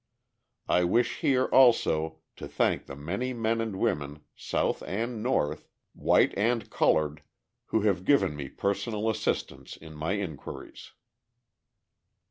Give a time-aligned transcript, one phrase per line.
[0.67, 6.35] I wish here, also, to thank the many men and women, South and North, white
[6.35, 7.21] and coloured,
[7.67, 10.93] who have given me personal assistance in my inquiries.